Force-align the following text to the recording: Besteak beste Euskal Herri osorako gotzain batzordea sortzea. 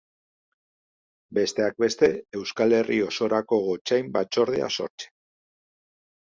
Besteak 1.37 1.77
beste 1.83 2.09
Euskal 2.39 2.73
Herri 2.79 2.97
osorako 3.09 3.61
gotzain 3.69 4.11
batzordea 4.17 4.73
sortzea. 4.79 5.15